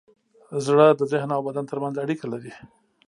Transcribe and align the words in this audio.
زړه 0.65 0.87
د 0.99 1.01
ذهن 1.11 1.29
او 1.35 1.41
بدن 1.47 1.65
ترمنځ 1.71 1.95
اړیکه 2.03 2.25
لري. 2.33 2.53